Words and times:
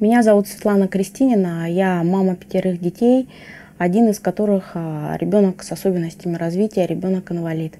Меня 0.00 0.22
зовут 0.22 0.48
Светлана 0.48 0.88
Кристинина, 0.88 1.70
я 1.70 2.02
мама 2.02 2.34
пятерых 2.34 2.80
детей, 2.80 3.28
один 3.76 4.08
из 4.08 4.18
которых 4.18 4.72
а, 4.74 5.16
ребенок 5.18 5.62
с 5.62 5.72
особенностями 5.72 6.36
развития, 6.36 6.86
ребенок-инвалид. 6.86 7.74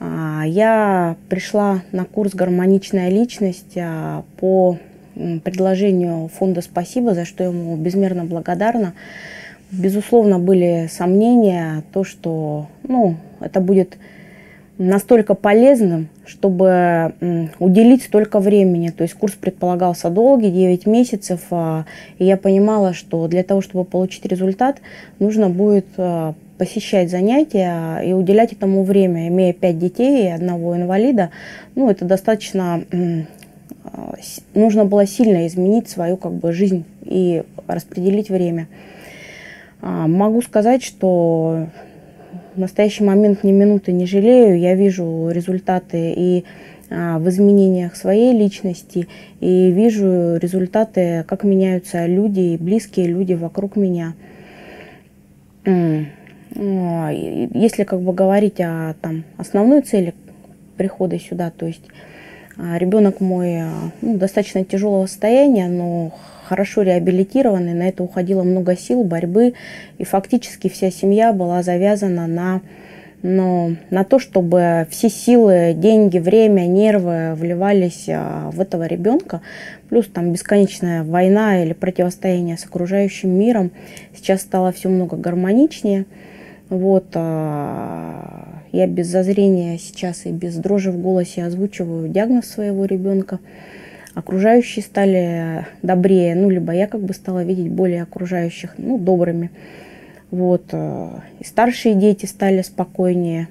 А, 0.00 0.42
я 0.46 1.16
пришла 1.28 1.82
на 1.92 2.04
курс 2.04 2.34
«Гармоничная 2.34 3.08
личность» 3.08 3.76
а, 3.76 4.24
по 4.38 4.78
предложению 5.14 6.28
фонда 6.28 6.62
«Спасибо», 6.62 7.14
за 7.14 7.24
что 7.24 7.44
ему 7.44 7.76
безмерно 7.76 8.24
благодарна. 8.24 8.94
Безусловно, 9.70 10.38
были 10.38 10.88
сомнения, 10.90 11.82
то, 11.92 12.04
что 12.04 12.68
ну, 12.82 13.16
это 13.40 13.60
будет 13.60 13.98
настолько 14.78 15.34
полезным, 15.34 16.08
чтобы 16.24 17.12
уделить 17.58 18.04
столько 18.04 18.38
времени. 18.38 18.90
То 18.90 19.02
есть 19.02 19.14
курс 19.14 19.34
предполагался 19.34 20.08
долгий, 20.08 20.50
9 20.50 20.86
месяцев, 20.86 21.40
а, 21.50 21.84
и 22.18 22.24
я 22.24 22.36
понимала, 22.36 22.94
что 22.94 23.26
для 23.26 23.42
того, 23.42 23.60
чтобы 23.60 23.84
получить 23.84 24.24
результат, 24.24 24.80
нужно 25.18 25.50
будет 25.50 25.86
а, 25.96 26.34
посещать 26.58 27.10
занятия 27.10 28.00
и 28.00 28.12
уделять 28.12 28.52
этому 28.52 28.84
время. 28.84 29.28
Имея 29.28 29.52
5 29.52 29.78
детей 29.78 30.26
и 30.26 30.30
одного 30.30 30.76
инвалида, 30.76 31.30
ну, 31.74 31.90
это 31.90 32.04
достаточно... 32.04 32.84
А, 33.84 34.14
нужно 34.54 34.84
было 34.84 35.06
сильно 35.06 35.46
изменить 35.48 35.88
свою 35.88 36.16
как 36.16 36.32
бы, 36.34 36.52
жизнь 36.52 36.84
и 37.04 37.42
распределить 37.66 38.30
время. 38.30 38.68
Могу 39.80 40.42
сказать, 40.42 40.82
что 40.82 41.68
в 42.58 42.60
настоящий 42.60 43.04
момент 43.04 43.44
ни 43.44 43.52
минуты 43.52 43.92
не 43.92 44.04
жалею. 44.04 44.58
Я 44.58 44.74
вижу 44.74 45.30
результаты 45.30 46.12
и 46.16 46.44
а, 46.90 47.20
в 47.20 47.28
изменениях 47.28 47.94
своей 47.94 48.36
личности 48.36 49.06
и 49.38 49.70
вижу 49.70 50.36
результаты, 50.36 51.24
как 51.28 51.44
меняются 51.44 52.04
люди, 52.06 52.56
близкие 52.58 53.06
люди 53.06 53.34
вокруг 53.34 53.76
меня. 53.76 54.14
Если 55.64 56.08
как 57.84 58.00
бы 58.00 58.12
говорить 58.12 58.60
о 58.60 58.96
там, 59.00 59.22
основной 59.36 59.82
цели 59.82 60.14
прихода 60.76 61.20
сюда, 61.20 61.52
то 61.56 61.66
есть 61.66 61.84
а, 62.56 62.76
ребенок 62.76 63.20
мой 63.20 63.60
а, 63.60 63.70
ну, 64.02 64.16
достаточно 64.16 64.64
тяжелого 64.64 65.06
состояния, 65.06 65.68
но 65.68 66.12
хорошо 66.48 66.82
реабилитированный, 66.82 67.74
на 67.74 67.88
это 67.88 68.02
уходило 68.02 68.42
много 68.42 68.76
сил, 68.76 69.04
борьбы, 69.04 69.54
и 69.98 70.04
фактически 70.04 70.68
вся 70.68 70.90
семья 70.90 71.32
была 71.34 71.62
завязана 71.62 72.26
на, 72.26 72.62
ну, 73.22 73.76
на 73.90 74.04
то, 74.04 74.18
чтобы 74.18 74.86
все 74.90 75.10
силы, 75.10 75.74
деньги, 75.76 76.18
время, 76.18 76.66
нервы 76.66 77.34
вливались 77.34 78.06
а, 78.08 78.50
в 78.50 78.60
этого 78.60 78.86
ребенка, 78.86 79.42
плюс 79.90 80.06
там 80.06 80.32
бесконечная 80.32 81.04
война 81.04 81.62
или 81.62 81.74
противостояние 81.74 82.56
с 82.56 82.64
окружающим 82.64 83.30
миром. 83.30 83.70
Сейчас 84.16 84.40
стало 84.40 84.72
все 84.72 84.88
много 84.88 85.16
гармоничнее. 85.16 86.06
Вот, 86.70 87.08
а, 87.14 88.62
я 88.72 88.86
без 88.86 89.06
зазрения 89.08 89.76
сейчас 89.76 90.24
и 90.24 90.30
без 90.30 90.56
дрожи 90.56 90.90
в 90.90 90.98
голосе 90.98 91.44
озвучиваю 91.44 92.08
диагноз 92.08 92.46
своего 92.46 92.86
ребенка 92.86 93.38
окружающие 94.18 94.82
стали 94.82 95.66
добрее, 95.82 96.34
ну, 96.34 96.50
либо 96.50 96.72
я 96.72 96.86
как 96.86 97.00
бы 97.00 97.14
стала 97.14 97.44
видеть 97.44 97.70
более 97.70 98.02
окружающих, 98.02 98.74
ну, 98.76 98.98
добрыми. 98.98 99.50
Вот. 100.30 100.64
Э, 100.72 101.20
и 101.38 101.44
старшие 101.44 101.94
дети 101.94 102.26
стали 102.26 102.62
спокойнее. 102.62 103.48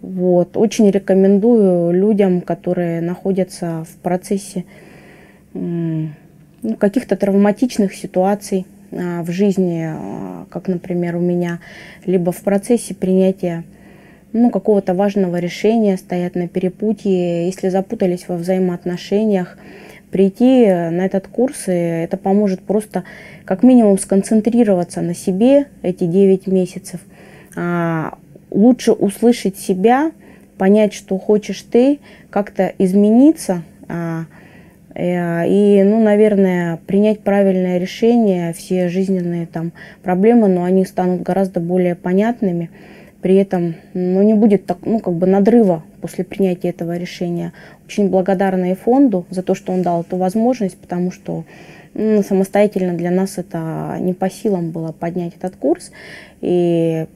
Вот. 0.00 0.56
Очень 0.56 0.90
рекомендую 0.90 1.92
людям, 1.92 2.40
которые 2.40 3.00
находятся 3.00 3.84
в 3.88 3.96
процессе 4.02 4.64
ну, 5.52 6.10
каких-то 6.78 7.16
травматичных 7.16 7.94
ситуаций 7.94 8.66
а, 8.92 9.22
в 9.22 9.30
жизни, 9.30 9.84
а, 9.88 10.46
как, 10.50 10.68
например, 10.68 11.16
у 11.16 11.20
меня, 11.20 11.60
либо 12.06 12.32
в 12.32 12.40
процессе 12.42 12.94
принятия 12.94 13.64
ну, 14.32 14.50
какого-то 14.50 14.94
важного 14.94 15.38
решения, 15.38 15.96
стоят 15.96 16.34
на 16.34 16.48
перепутье, 16.48 17.46
если 17.46 17.68
запутались 17.68 18.28
во 18.28 18.36
взаимоотношениях, 18.36 19.58
прийти 20.10 20.66
на 20.66 21.06
этот 21.06 21.28
курс, 21.28 21.68
и 21.68 21.72
это 21.72 22.16
поможет 22.16 22.60
просто 22.60 23.04
как 23.44 23.62
минимум 23.62 23.98
сконцентрироваться 23.98 25.00
на 25.00 25.14
себе 25.14 25.66
эти 25.82 26.04
9 26.04 26.46
месяцев, 26.46 27.00
а, 27.56 28.18
лучше 28.50 28.92
услышать 28.92 29.56
себя, 29.56 30.12
понять, 30.58 30.92
что 30.92 31.16
хочешь 31.18 31.62
ты, 31.62 32.00
как-то 32.28 32.72
измениться, 32.78 33.62
а, 33.88 34.24
э, 34.94 35.48
и, 35.48 35.82
ну, 35.84 36.02
наверное, 36.02 36.78
принять 36.86 37.20
правильное 37.20 37.78
решение, 37.78 38.52
все 38.52 38.88
жизненные 38.88 39.46
там 39.46 39.72
проблемы, 40.02 40.48
но 40.48 40.64
они 40.64 40.84
станут 40.84 41.22
гораздо 41.22 41.60
более 41.60 41.94
понятными. 41.94 42.70
При 43.22 43.36
этом 43.36 43.74
ну, 43.92 44.22
не 44.22 44.34
будет 44.34 44.66
так, 44.66 44.78
ну, 44.82 44.98
как 44.98 45.14
бы 45.14 45.26
надрыва 45.26 45.82
после 46.00 46.24
принятия 46.24 46.70
этого 46.70 46.96
решения. 46.96 47.52
Очень 47.86 48.08
благодарна 48.08 48.72
и 48.72 48.74
фонду 48.74 49.26
за 49.30 49.42
то, 49.42 49.54
что 49.54 49.72
он 49.72 49.82
дал 49.82 50.02
эту 50.02 50.16
возможность, 50.16 50.78
потому 50.78 51.10
что 51.10 51.44
ну, 51.94 52.22
самостоятельно 52.22 52.94
для 52.94 53.10
нас 53.10 53.36
это 53.36 53.96
не 54.00 54.14
по 54.14 54.30
силам 54.30 54.70
было 54.70 54.92
поднять 54.92 55.34
этот 55.36 55.56
курс. 55.56 55.90
И 56.40 57.06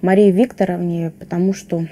Марии 0.00 0.30
Викторовне, 0.30 1.12
потому 1.18 1.52
что 1.52 1.86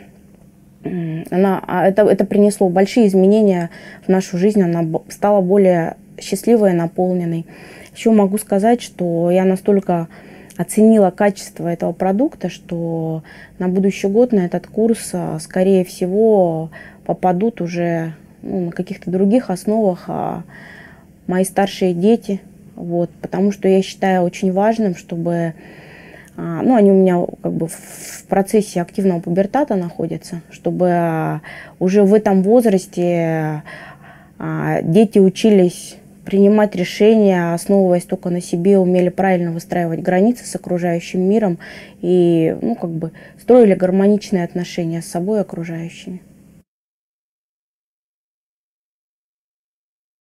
она, 1.30 1.62
а 1.66 1.86
это, 1.86 2.02
это 2.02 2.24
принесло 2.24 2.68
большие 2.68 3.08
изменения 3.08 3.70
в 4.04 4.08
нашу 4.08 4.38
жизнь, 4.38 4.62
она 4.62 4.84
стала 5.08 5.40
более 5.40 5.96
счастливой 6.20 6.70
и 6.70 6.74
наполненной. 6.74 7.46
Еще 7.94 8.10
могу 8.10 8.38
сказать, 8.38 8.82
что 8.82 9.30
я 9.30 9.44
настолько 9.44 10.08
оценила 10.56 11.10
качество 11.10 11.68
этого 11.68 11.92
продукта, 11.92 12.48
что 12.48 13.22
на 13.58 13.68
будущий 13.68 14.08
год 14.08 14.32
на 14.32 14.40
этот 14.40 14.66
курс, 14.66 15.10
а, 15.12 15.38
скорее 15.38 15.84
всего, 15.84 16.70
попадут 17.04 17.60
уже 17.60 18.14
ну, 18.42 18.66
на 18.66 18.72
каких-то 18.72 19.10
других 19.10 19.50
основах 19.50 20.04
а, 20.08 20.42
мои 21.26 21.44
старшие 21.44 21.94
дети. 21.94 22.40
Вот, 22.74 23.10
потому 23.22 23.52
что 23.52 23.68
я 23.68 23.82
считаю 23.82 24.22
очень 24.22 24.52
важным, 24.52 24.96
чтобы 24.96 25.54
а, 26.36 26.62
ну, 26.62 26.74
они 26.74 26.90
у 26.90 26.94
меня 26.94 27.24
как 27.42 27.52
бы 27.52 27.68
в 27.68 28.24
процессе 28.28 28.80
активного 28.80 29.20
пубертата 29.20 29.74
находятся, 29.76 30.42
чтобы 30.50 31.40
уже 31.78 32.02
в 32.02 32.14
этом 32.14 32.42
возрасте 32.42 33.62
дети 34.82 35.18
учились 35.18 35.96
принимать 36.26 36.74
решения, 36.74 37.54
основываясь 37.54 38.04
только 38.04 38.28
на 38.28 38.42
себе, 38.42 38.78
умели 38.78 39.08
правильно 39.08 39.52
выстраивать 39.52 40.00
границы 40.00 40.44
с 40.44 40.54
окружающим 40.56 41.22
миром 41.22 41.58
и, 42.02 42.54
ну, 42.60 42.74
как 42.74 42.90
бы, 42.90 43.12
строили 43.40 43.74
гармоничные 43.74 44.44
отношения 44.44 45.00
с 45.00 45.06
собой 45.06 45.38
и 45.38 45.40
окружающими. 45.42 46.20